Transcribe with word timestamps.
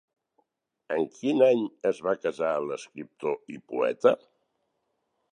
En 0.93 1.03
quin 1.17 1.43
any 1.47 1.59
es 1.89 1.99
va 2.07 2.13
casar 2.23 2.49
l'escriptor 2.69 3.53
i 3.57 3.61
poeta? 3.73 4.15